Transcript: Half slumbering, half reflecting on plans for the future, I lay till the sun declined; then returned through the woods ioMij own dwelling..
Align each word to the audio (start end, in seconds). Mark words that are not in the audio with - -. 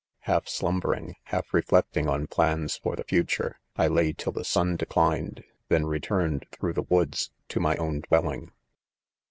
Half 0.21 0.47
slumbering, 0.47 1.13
half 1.25 1.53
reflecting 1.53 2.09
on 2.09 2.25
plans 2.25 2.75
for 2.75 2.95
the 2.95 3.03
future, 3.03 3.59
I 3.75 3.85
lay 3.85 4.13
till 4.13 4.31
the 4.31 4.43
sun 4.43 4.75
declined; 4.75 5.43
then 5.67 5.85
returned 5.85 6.47
through 6.51 6.73
the 6.73 6.81
woods 6.89 7.29
ioMij 7.49 7.77
own 7.77 7.99
dwelling.. 7.99 8.51